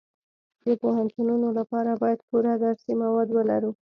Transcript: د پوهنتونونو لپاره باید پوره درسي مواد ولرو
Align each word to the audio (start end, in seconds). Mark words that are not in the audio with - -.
د 0.65 0.67
پوهنتونونو 0.81 1.47
لپاره 1.57 1.91
باید 2.01 2.19
پوره 2.29 2.53
درسي 2.63 2.93
مواد 3.01 3.29
ولرو 3.33 3.71